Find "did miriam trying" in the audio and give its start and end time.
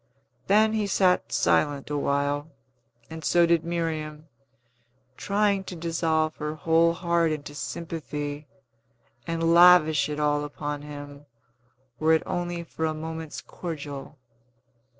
3.45-5.63